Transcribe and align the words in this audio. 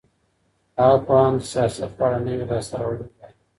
هغه 0.79 0.97
پوهان 1.05 1.33
د 1.37 1.41
سياست 1.51 1.83
په 1.97 2.01
اړه 2.07 2.17
نوې 2.25 2.45
لاسته 2.51 2.73
راوړنې 2.79 3.05
بيانوي. 3.11 3.35